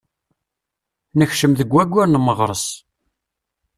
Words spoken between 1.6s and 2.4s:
waggur n